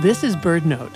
[0.00, 0.94] This is BirdNote.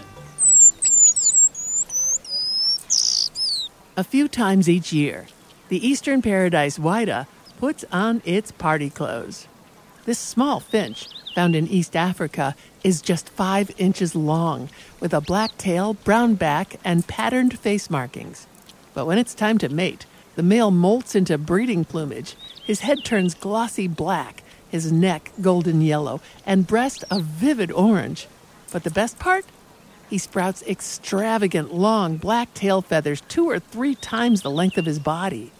[3.97, 5.27] A few times each year,
[5.71, 7.27] the eastern paradise Whydah
[7.59, 9.49] puts on its party clothes.
[10.05, 12.55] This small finch, found in East Africa,
[12.85, 14.69] is just five inches long,
[15.01, 18.47] with a black tail, brown back, and patterned face markings.
[18.95, 20.07] But when it's time to mate,
[20.37, 22.37] the male molts into breeding plumage.
[22.63, 28.29] His head turns glossy black, his neck golden yellow, and breast a vivid orange.
[28.73, 29.45] But the best part?
[30.09, 34.99] He sprouts extravagant long black tail feathers two or three times the length of his
[34.99, 35.53] body.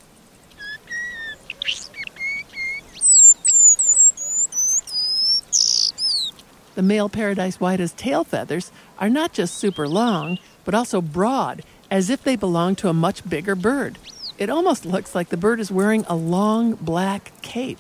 [6.75, 12.09] The male paradise Whydah's tail feathers are not just super long, but also broad, as
[12.09, 13.99] if they belong to a much bigger bird.
[14.39, 17.79] It almost looks like the bird is wearing a long black cape.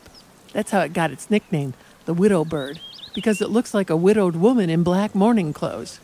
[0.52, 1.73] That's how it got its nickname,
[2.04, 2.80] the widow bird,
[3.15, 6.01] because it looks like a widowed woman in black mourning clothes.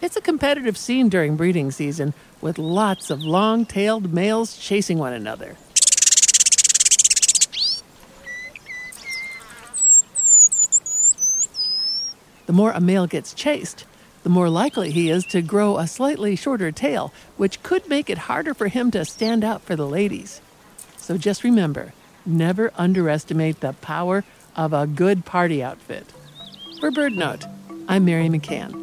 [0.00, 5.12] It's a competitive scene during breeding season, with lots of long tailed males chasing one
[5.12, 5.56] another.
[12.46, 13.86] The more a male gets chased,
[14.24, 18.18] the more likely he is to grow a slightly shorter tail, which could make it
[18.18, 20.40] harder for him to stand out for the ladies.
[21.02, 21.92] So just remember
[22.24, 24.22] never underestimate the power
[24.54, 26.06] of a good party outfit.
[26.78, 27.44] For BirdNote,
[27.88, 28.81] I'm Mary McCann.